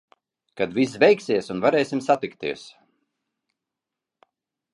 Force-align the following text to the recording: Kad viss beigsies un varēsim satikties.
Kad 0.61 0.71
viss 0.77 0.95
beigsies 1.03 1.51
un 1.55 1.61
varēsim 1.65 2.01
satikties. 2.07 2.65